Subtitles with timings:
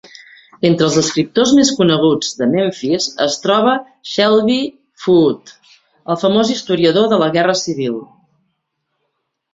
[0.67, 3.75] Entre els escriptors més coneguts de Memphis es troba
[4.13, 4.57] Shelby
[5.05, 5.77] Foote,
[6.15, 8.01] el famós historiador de la Guerra Civil.